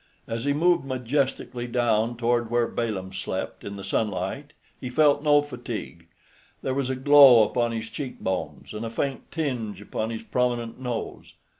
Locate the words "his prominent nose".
10.09-11.35